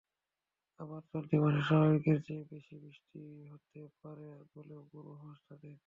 আবার 0.79 1.01
চলতি 1.11 1.35
মাসে 1.37 1.61
স্বাভাবিকের 1.67 2.17
চেয়ে 2.25 2.43
বেশি 2.51 2.75
বৃষ্টি 2.83 3.21
হতে 3.51 3.81
পারে 4.01 4.27
বলেও 4.53 4.81
পূর্বাভাস 4.91 5.39
তাদের। 5.47 5.75